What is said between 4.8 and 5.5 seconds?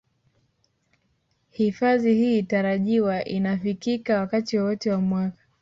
wa mwaka